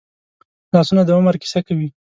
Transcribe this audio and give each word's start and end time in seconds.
لاسونه 0.73 1.01
د 1.05 1.09
عمر 1.17 1.35
کیسه 1.41 1.59
کوي 1.67 1.87